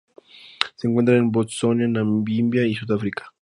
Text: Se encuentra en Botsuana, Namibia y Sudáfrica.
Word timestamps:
Se 0.77 0.87
encuentra 0.87 1.15
en 1.15 1.31
Botsuana, 1.31 1.87
Namibia 1.87 2.65
y 2.65 2.73
Sudáfrica. 2.73 3.29